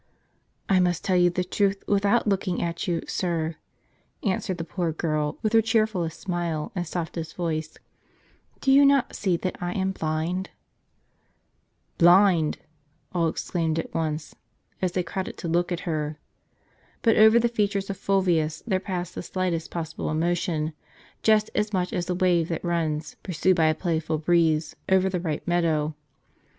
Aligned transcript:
"I 0.67 0.79
must 0.79 1.03
tell 1.03 1.15
you 1.15 1.29
the 1.29 1.43
truth 1.43 1.83
without 1.87 2.25
looking 2.25 2.59
at 2.59 2.87
you, 2.87 3.03
sir," 3.07 3.57
answered 4.23 4.57
the 4.57 4.63
poor 4.63 4.91
girl, 4.91 5.37
with 5.43 5.53
her 5.53 5.61
cheerfuUest 5.61 6.13
smile 6.19 6.71
and 6.73 6.87
softest 6.87 7.35
voice; 7.35 7.77
"do 8.61 8.71
you 8.71 8.83
not 8.83 9.15
see 9.15 9.37
that 9.37 9.61
I 9.61 9.73
am 9.73 9.91
blind?"" 9.91 10.49
Blind!" 11.99 12.57
all 13.13 13.27
exclaimed 13.29 13.77
at 13.77 13.93
once, 13.93 14.33
as 14.81 14.93
they 14.93 15.03
crowded 15.03 15.37
to 15.37 15.47
look 15.47 15.71
at 15.71 15.81
her. 15.81 16.17
But 17.03 17.15
over 17.17 17.37
the 17.37 17.47
features 17.47 17.91
of 17.91 17.95
Fulvius 17.97 18.63
there 18.65 18.79
passed 18.79 19.13
the 19.13 19.21
slightest 19.21 19.69
possible 19.69 20.09
emotion, 20.09 20.73
just 21.21 21.51
as 21.53 21.73
much 21.73 21.93
as 21.93 22.07
the 22.07 22.15
wave 22.15 22.47
that 22.49 22.65
runs, 22.65 23.17
pursued 23.21 23.55
by 23.55 23.65
a 23.67 23.75
playful 23.75 24.17
breeze, 24.17 24.75
over 24.89 25.09
the 25.09 25.19
ripe 25.19 25.47
meadow. 25.47 25.93